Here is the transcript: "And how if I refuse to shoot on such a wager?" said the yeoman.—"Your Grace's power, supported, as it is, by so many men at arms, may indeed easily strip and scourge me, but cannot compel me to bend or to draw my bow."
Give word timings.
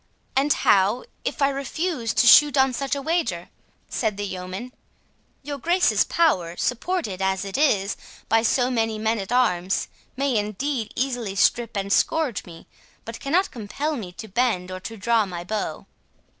"And 0.35 0.51
how 0.51 1.03
if 1.23 1.43
I 1.43 1.49
refuse 1.49 2.11
to 2.15 2.25
shoot 2.25 2.57
on 2.57 2.73
such 2.73 2.95
a 2.95 3.03
wager?" 3.03 3.49
said 3.87 4.17
the 4.17 4.25
yeoman.—"Your 4.25 5.59
Grace's 5.59 6.03
power, 6.05 6.57
supported, 6.57 7.21
as 7.21 7.45
it 7.45 7.55
is, 7.55 7.95
by 8.27 8.41
so 8.41 8.71
many 8.71 8.97
men 8.97 9.19
at 9.19 9.31
arms, 9.31 9.89
may 10.17 10.37
indeed 10.37 10.91
easily 10.95 11.35
strip 11.35 11.77
and 11.77 11.93
scourge 11.93 12.45
me, 12.45 12.65
but 13.05 13.19
cannot 13.19 13.51
compel 13.51 13.95
me 13.95 14.11
to 14.13 14.27
bend 14.27 14.71
or 14.71 14.79
to 14.79 14.97
draw 14.97 15.27
my 15.27 15.43
bow." 15.43 15.85